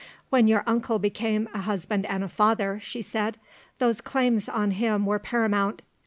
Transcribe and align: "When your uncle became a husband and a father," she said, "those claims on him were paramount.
"When 0.31 0.47
your 0.47 0.63
uncle 0.65 0.97
became 0.97 1.47
a 1.53 1.59
husband 1.59 2.07
and 2.07 2.23
a 2.23 2.27
father," 2.27 2.79
she 2.79 3.03
said, 3.03 3.37
"those 3.77 4.01
claims 4.01 4.49
on 4.49 4.71
him 4.71 5.05
were 5.05 5.19
paramount. 5.19 5.83